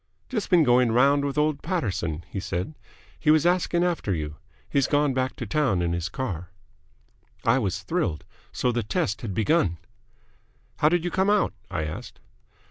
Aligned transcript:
"Just 0.29 0.49
been 0.49 0.63
going 0.63 0.91
round 0.91 1.23
with 1.23 1.37
old 1.37 1.61
Paterson," 1.61 2.23
he 2.27 2.39
said. 2.39 2.73
"He 3.19 3.29
was 3.29 3.45
asking 3.45 3.83
after 3.83 4.15
you. 4.15 4.37
He's 4.67 4.87
gone 4.87 5.13
back 5.13 5.35
to 5.35 5.45
town 5.45 5.83
in 5.83 5.93
his 5.93 6.09
car." 6.09 6.49
I 7.45 7.59
was 7.59 7.83
thrilled. 7.83 8.25
So 8.51 8.71
the 8.71 8.81
test 8.81 9.21
had 9.21 9.35
begun! 9.35 9.77
"How 10.77 10.89
did 10.89 11.03
you 11.05 11.11
come 11.11 11.29
out?" 11.29 11.53
I 11.69 11.83
asked. 11.83 12.19